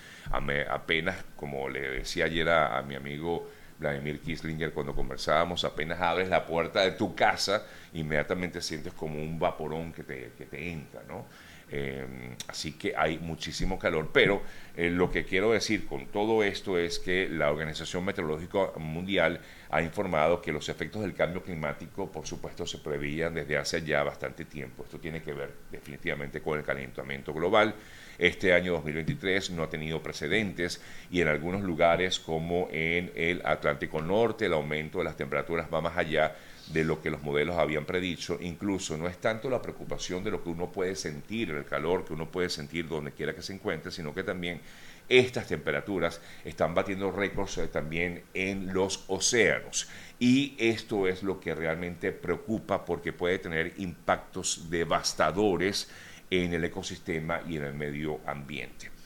apenas, 0.68 1.24
como 1.36 1.68
le 1.68 1.80
decía 1.80 2.24
ayer 2.24 2.48
a, 2.48 2.78
a 2.78 2.82
mi 2.82 2.94
amigo, 2.94 3.48
Vladimir 3.78 4.20
Kislinger, 4.20 4.72
cuando 4.72 4.94
conversábamos, 4.94 5.64
apenas 5.64 6.00
abres 6.00 6.28
la 6.28 6.44
puerta 6.46 6.80
de 6.80 6.92
tu 6.92 7.14
casa, 7.14 7.62
inmediatamente 7.92 8.60
sientes 8.60 8.92
como 8.92 9.20
un 9.20 9.38
vaporón 9.38 9.92
que 9.92 10.02
te, 10.02 10.32
que 10.36 10.46
te 10.46 10.70
entra, 10.70 11.02
¿no? 11.06 11.26
Em, 11.70 12.34
así 12.46 12.72
que 12.72 12.94
hay 12.96 13.18
muchísimo 13.18 13.78
calor. 13.78 14.10
Pero 14.12 14.42
eh, 14.76 14.90
lo 14.90 15.10
que 15.10 15.24
quiero 15.24 15.52
decir 15.52 15.86
con 15.86 16.06
todo 16.06 16.42
esto 16.42 16.78
es 16.78 16.98
que 16.98 17.28
la 17.28 17.50
Organización 17.50 18.04
Meteorológica 18.04 18.72
Mundial 18.78 19.40
ha 19.70 19.82
informado 19.82 20.40
que 20.40 20.52
los 20.52 20.68
efectos 20.68 21.02
del 21.02 21.14
cambio 21.14 21.42
climático, 21.42 22.10
por 22.10 22.26
supuesto, 22.26 22.66
se 22.66 22.78
preveían 22.78 23.34
desde 23.34 23.58
hace 23.58 23.82
ya 23.82 24.02
bastante 24.02 24.46
tiempo. 24.46 24.84
Esto 24.84 24.98
tiene 24.98 25.22
que 25.22 25.32
ver 25.32 25.52
definitivamente 25.70 26.40
con 26.40 26.58
el 26.58 26.64
calentamiento 26.64 27.34
global. 27.34 27.74
Este 28.18 28.52
año 28.52 28.72
2023 28.72 29.50
no 29.50 29.62
ha 29.62 29.70
tenido 29.70 30.02
precedentes 30.02 30.80
y 31.10 31.20
en 31.20 31.28
algunos 31.28 31.62
lugares 31.62 32.18
como 32.18 32.68
en 32.72 33.12
el 33.14 33.42
Atlántico 33.44 34.02
Norte 34.02 34.46
el 34.46 34.54
aumento 34.54 34.98
de 34.98 35.04
las 35.04 35.16
temperaturas 35.16 35.68
va 35.72 35.80
más 35.80 35.96
allá 35.96 36.34
de 36.72 36.84
lo 36.84 37.00
que 37.00 37.10
los 37.10 37.22
modelos 37.22 37.56
habían 37.56 37.84
predicho. 37.84 38.38
Incluso 38.40 38.96
no 38.96 39.08
es 39.08 39.18
tanto 39.18 39.48
la 39.48 39.62
preocupación 39.62 40.22
de 40.24 40.30
lo 40.30 40.42
que 40.42 40.50
uno 40.50 40.70
puede 40.70 40.96
sentir, 40.96 41.50
el 41.50 41.64
calor 41.64 42.04
que 42.04 42.12
uno 42.12 42.30
puede 42.30 42.50
sentir 42.50 42.88
donde 42.88 43.12
quiera 43.12 43.34
que 43.34 43.42
se 43.42 43.54
encuentre, 43.54 43.90
sino 43.90 44.14
que 44.14 44.22
también 44.22 44.60
estas 45.08 45.46
temperaturas 45.46 46.20
están 46.44 46.74
batiendo 46.74 47.10
récords 47.10 47.58
eh, 47.58 47.68
también 47.68 48.24
en 48.34 48.72
los 48.74 49.04
océanos. 49.08 49.88
Y 50.18 50.54
esto 50.58 51.06
es 51.06 51.22
lo 51.22 51.40
que 51.40 51.54
realmente 51.54 52.12
preocupa 52.12 52.84
porque 52.84 53.12
puede 53.12 53.38
tener 53.38 53.72
impactos 53.78 54.68
devastadores 54.68 55.88
en 56.30 56.52
el 56.52 56.64
ecosistema 56.64 57.40
y 57.48 57.56
en 57.56 57.64
el 57.64 57.74
medio 57.74 58.20
ambiente. 58.26 58.97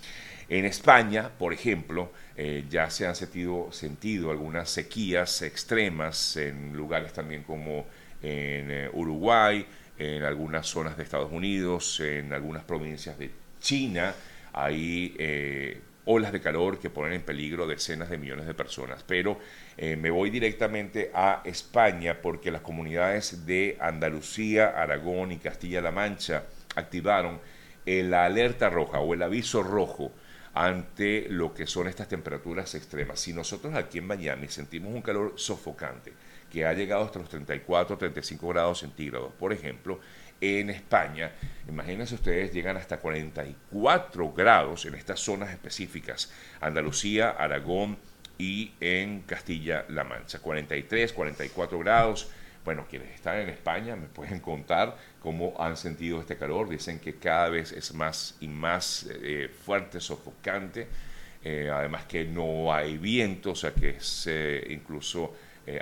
En 0.52 0.66
España, 0.66 1.30
por 1.38 1.54
ejemplo, 1.54 2.12
eh, 2.36 2.66
ya 2.68 2.90
se 2.90 3.06
han 3.06 3.16
sentido, 3.16 3.72
sentido, 3.72 4.30
algunas 4.30 4.68
sequías 4.68 5.40
extremas 5.40 6.36
en 6.36 6.76
lugares 6.76 7.14
también 7.14 7.42
como 7.42 7.86
en 8.20 8.70
eh, 8.70 8.90
Uruguay, 8.92 9.64
en 9.96 10.22
algunas 10.24 10.66
zonas 10.66 10.94
de 10.98 11.04
Estados 11.04 11.32
Unidos, 11.32 12.00
en 12.00 12.34
algunas 12.34 12.64
provincias 12.64 13.18
de 13.18 13.30
China. 13.62 14.14
Hay 14.52 15.16
eh, 15.18 15.80
olas 16.04 16.32
de 16.32 16.42
calor 16.42 16.78
que 16.78 16.90
ponen 16.90 17.14
en 17.14 17.22
peligro 17.22 17.66
decenas 17.66 18.10
de 18.10 18.18
millones 18.18 18.46
de 18.46 18.52
personas. 18.52 19.02
Pero 19.04 19.38
me 19.78 20.10
voy 20.10 20.28
directamente 20.28 21.10
a 21.14 21.40
España 21.46 22.18
porque 22.20 22.50
las 22.50 22.60
comunidades 22.60 23.46
de 23.46 23.78
Andalucía, 23.80 24.74
Aragón 24.76 25.32
y 25.32 25.38
Castilla-La 25.38 25.92
Mancha 25.92 26.42
activaron 26.76 27.40
la 27.86 28.26
alerta 28.26 28.68
roja 28.68 28.98
o 28.98 29.14
el 29.14 29.22
aviso 29.22 29.62
rojo 29.62 30.12
ante 30.54 31.26
lo 31.28 31.54
que 31.54 31.66
son 31.66 31.88
estas 31.88 32.08
temperaturas 32.08 32.74
extremas. 32.74 33.20
Si 33.20 33.32
nosotros 33.32 33.74
aquí 33.74 33.98
en 33.98 34.06
Miami 34.06 34.48
sentimos 34.48 34.94
un 34.94 35.02
calor 35.02 35.34
sofocante, 35.36 36.12
que 36.50 36.66
ha 36.66 36.74
llegado 36.74 37.04
hasta 37.04 37.18
los 37.18 37.28
34, 37.30 37.96
35 37.96 38.48
grados 38.48 38.80
centígrados, 38.80 39.32
por 39.38 39.52
ejemplo, 39.52 40.00
en 40.40 40.70
España, 40.70 41.32
imagínense 41.68 42.16
ustedes, 42.16 42.52
llegan 42.52 42.76
hasta 42.76 42.98
44 42.98 44.32
grados 44.32 44.84
en 44.84 44.94
estas 44.96 45.20
zonas 45.20 45.50
específicas, 45.50 46.32
Andalucía, 46.60 47.30
Aragón 47.30 47.96
y 48.38 48.72
en 48.80 49.22
Castilla-La 49.22 50.04
Mancha. 50.04 50.40
43, 50.40 51.12
44 51.12 51.78
grados. 51.78 52.28
Bueno, 52.64 52.86
quienes 52.88 53.10
están 53.12 53.38
en 53.38 53.48
España 53.48 53.96
me 53.96 54.06
pueden 54.06 54.38
contar 54.38 54.96
cómo 55.20 55.54
han 55.58 55.76
sentido 55.76 56.20
este 56.20 56.36
calor. 56.36 56.68
Dicen 56.68 57.00
que 57.00 57.16
cada 57.16 57.48
vez 57.48 57.72
es 57.72 57.92
más 57.92 58.36
y 58.40 58.46
más 58.46 59.08
eh, 59.10 59.48
fuerte, 59.48 60.00
sofocante. 60.00 60.86
Eh, 61.42 61.68
además 61.72 62.04
que 62.04 62.24
no 62.24 62.72
hay 62.72 62.98
viento, 62.98 63.50
o 63.50 63.56
sea 63.56 63.72
que 63.74 63.90
es 63.90 64.26
eh, 64.30 64.64
incluso 64.70 65.34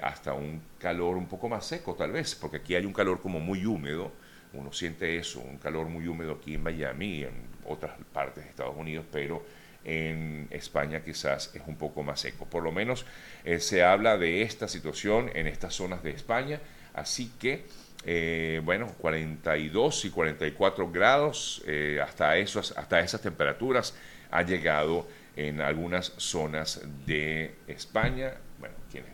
hasta 0.03 0.35
un 0.35 0.61
calor 0.79 1.17
un 1.17 1.27
poco 1.27 1.49
más 1.49 1.65
seco 1.65 1.95
tal 1.95 2.13
vez, 2.13 2.35
porque 2.35 2.59
aquí 2.59 2.75
hay 2.75 2.85
un 2.85 2.93
calor 2.93 3.21
como 3.21 3.41
muy 3.41 3.65
húmedo. 3.65 4.13
Uno 4.53 4.73
siente 4.73 5.17
eso, 5.17 5.41
un 5.41 5.57
calor 5.57 5.87
muy 5.87 6.07
húmedo 6.07 6.33
aquí 6.33 6.55
en 6.55 6.63
Miami 6.63 7.07
y 7.07 7.23
en 7.25 7.33
otras 7.67 7.93
partes 8.13 8.45
de 8.45 8.51
Estados 8.51 8.77
Unidos, 8.77 9.07
pero 9.11 9.43
en 9.85 10.47
España 10.51 11.03
quizás 11.03 11.51
es 11.55 11.63
un 11.67 11.77
poco 11.77 12.03
más 12.03 12.21
seco. 12.21 12.47
Por 12.47 12.63
lo 12.63 12.73
menos 12.73 13.07
eh, 13.45 13.61
se 13.61 13.83
habla 13.83 14.19
de 14.19 14.43
esta 14.43 14.69
situación 14.69 15.31
en 15.35 15.47
estas 15.47 15.75
zonas 15.75 16.03
de 16.03 16.11
España, 16.11 16.61
así 16.95 17.33
que 17.39 17.65
eh, 18.05 18.63
bueno, 18.65 18.95
42 18.99 20.07
y 20.07 20.11
44 20.11 20.91
grados, 20.91 21.63
eh, 21.67 22.01
hasta, 22.03 22.37
esos, 22.39 22.77
hasta 22.77 23.01
esas 23.01 23.21
temperaturas 23.21 23.95
ha 24.31 24.43
llegado 24.43 25.07
en 25.37 25.61
algunas 25.61 26.13
zonas 26.17 26.81
de 27.07 27.55
España. 27.67 28.35
Bueno, 28.59 28.75
quienes 28.91 29.11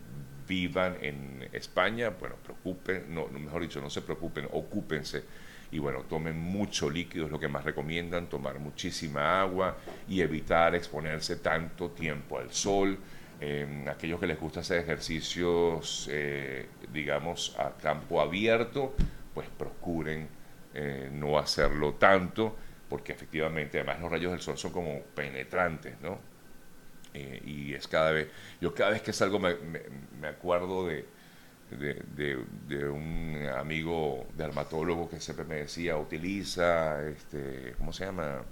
vivan 0.47 0.97
en 1.03 1.49
España, 1.53 2.11
bueno, 2.11 2.37
preocupen, 2.45 3.13
no, 3.13 3.27
mejor 3.29 3.63
dicho, 3.63 3.81
no 3.81 3.91
se 3.91 4.03
preocupen, 4.03 4.47
ocúpense 4.53 5.25
y 5.77 5.79
bueno, 5.79 6.05
tomen 6.09 6.41
mucho 6.41 6.89
líquido, 6.89 7.27
es 7.27 7.31
lo 7.31 7.39
que 7.39 7.49
más 7.49 7.63
recomiendan, 7.63 8.31
tomar 8.31 8.59
muchísima 8.59 9.43
agua 9.43 9.77
y 10.09 10.23
evitar 10.23 10.75
exponerse 10.75 11.37
tanto 11.37 11.91
tiempo 11.91 12.39
al 12.39 12.51
sol. 12.51 12.99
Aquellos 13.87 14.19
que 14.19 14.27
les 14.27 14.41
gusta 14.41 14.61
hacer 14.61 14.79
ejercicios, 14.81 16.09
eh, 16.11 16.67
digamos, 16.95 17.55
a 17.59 17.77
campo 17.77 18.23
abierto, 18.23 18.95
pues 19.35 19.49
procuren 19.51 20.27
eh, 20.73 21.11
no 21.13 21.39
hacerlo 21.39 21.93
tanto, 21.97 22.57
porque 22.89 23.13
efectivamente, 23.13 23.79
además 23.79 24.01
los 24.01 24.11
rayos 24.11 24.33
del 24.33 24.41
sol 24.41 24.57
son 24.57 24.73
como 24.73 25.03
penetrantes, 25.15 26.01
¿no? 26.01 26.19
Eh, 27.13 27.43
y 27.45 27.75
es 27.75 27.87
cada 27.87 28.13
vez, 28.13 28.29
yo 28.63 28.75
cada 28.75 28.93
vez 28.93 29.03
que 29.03 29.13
salgo 29.13 29.39
me 29.39 30.27
acuerdo 30.27 30.87
de, 30.87 31.05
de, 31.71 32.87
un 32.89 33.49
amigo 33.57 34.27
dermatólogo 34.37 35.09
que 35.09 35.21
siempre 35.21 35.45
me 35.45 35.57
decía, 35.57 35.97
utiliza, 35.97 37.07
este, 37.09 37.75
¿cómo 37.79 37.93
se 37.93 38.05
llama? 38.05 38.43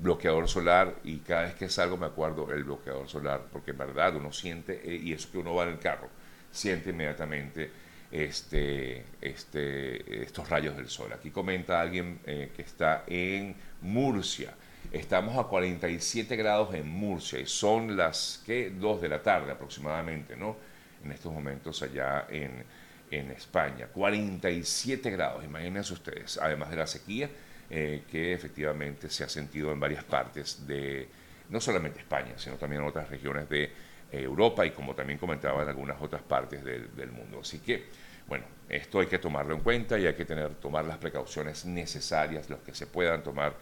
bloqueador 0.00 0.48
solar 0.48 0.94
y 1.04 1.18
cada 1.18 1.42
vez 1.42 1.54
que 1.54 1.68
salgo 1.68 1.96
me 1.96 2.06
acuerdo 2.06 2.50
el 2.52 2.64
bloqueador 2.64 3.08
solar, 3.08 3.42
porque 3.52 3.72
en 3.72 3.78
verdad 3.78 4.16
uno 4.16 4.32
siente, 4.32 4.80
eh, 4.82 4.96
y 4.96 5.12
eso 5.12 5.30
que 5.30 5.38
uno 5.38 5.54
va 5.54 5.64
en 5.64 5.70
el 5.70 5.78
carro, 5.78 6.08
siente 6.50 6.90
inmediatamente 6.90 7.70
este, 8.10 9.04
este, 9.20 10.22
estos 10.22 10.48
rayos 10.48 10.76
del 10.76 10.88
sol. 10.88 11.12
Aquí 11.12 11.30
comenta 11.30 11.80
alguien 11.80 12.20
eh, 12.24 12.50
que 12.54 12.62
está 12.62 13.04
en 13.06 13.54
Murcia. 13.82 14.54
Estamos 14.90 15.36
a 15.36 15.44
47 15.44 16.34
grados 16.34 16.74
en 16.74 16.88
Murcia 16.88 17.38
y 17.38 17.46
son 17.46 17.96
las 17.96 18.42
que 18.44 18.70
2 18.70 19.02
de 19.02 19.08
la 19.08 19.22
tarde 19.22 19.52
aproximadamente, 19.52 20.34
¿no? 20.36 20.56
En 21.04 21.12
estos 21.12 21.32
momentos 21.32 21.82
allá 21.82 22.26
en, 22.28 22.64
en 23.10 23.30
España. 23.30 23.88
47 23.88 25.10
grados, 25.10 25.44
imagínense 25.44 25.92
ustedes, 25.92 26.38
además 26.38 26.70
de 26.70 26.76
la 26.76 26.86
sequía 26.86 27.30
eh, 27.72 28.02
que 28.10 28.32
efectivamente 28.32 29.08
se 29.08 29.22
ha 29.22 29.28
sentido 29.28 29.70
en 29.70 29.78
varias 29.78 30.02
partes 30.02 30.66
de, 30.66 31.08
no 31.50 31.60
solamente 31.60 32.00
España, 32.00 32.34
sino 32.36 32.56
también 32.56 32.82
en 32.82 32.88
otras 32.88 33.08
regiones 33.08 33.48
de 33.48 33.62
eh, 33.62 33.70
Europa 34.10 34.66
y 34.66 34.72
como 34.72 34.92
también 34.96 35.20
comentaba 35.20 35.62
en 35.62 35.68
algunas 35.68 36.02
otras 36.02 36.20
partes 36.22 36.64
del, 36.64 37.12
mundo. 37.12 37.38
Así 37.42 37.60
que, 37.60 37.86
bueno, 38.26 38.44
esto 38.68 38.98
hay 38.98 39.06
que 39.06 39.20
tomarlo 39.20 39.54
en 39.54 39.60
cuenta 39.60 39.96
y 40.00 40.06
hay 40.08 40.14
que 40.14 40.24
tener, 40.24 40.56
tomar 40.56 40.84
las 40.84 40.98
precauciones 40.98 41.64
necesarias, 41.64 42.50
los 42.50 42.58
que 42.58 42.74
se 42.74 42.88
puedan 42.88 43.22
tomar 43.22 43.54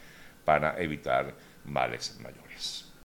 para 0.42 0.80
evitar 0.80 1.35
males 1.66 2.18
mayores. 2.23 2.88